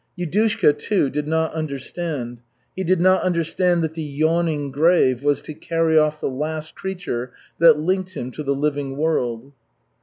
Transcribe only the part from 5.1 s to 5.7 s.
was to